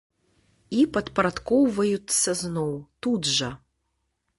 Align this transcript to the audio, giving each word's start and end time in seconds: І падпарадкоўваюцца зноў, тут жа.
І 0.77 0.85
падпарадкоўваюцца 0.97 2.29
зноў, 2.43 2.77
тут 3.07 3.33
жа. 3.39 3.57